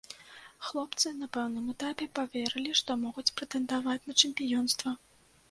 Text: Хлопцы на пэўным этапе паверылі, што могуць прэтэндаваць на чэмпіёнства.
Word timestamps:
Хлопцы 0.69 1.11
на 1.17 1.27
пэўным 1.37 1.65
этапе 1.73 2.07
паверылі, 2.21 2.71
што 2.81 2.97
могуць 3.03 3.27
прэтэндаваць 3.37 4.01
на 4.09 4.19
чэмпіёнства. 4.25 4.97